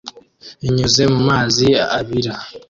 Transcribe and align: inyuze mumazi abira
inyuze 0.67 1.03
mumazi 1.13 1.67
abira 1.97 2.33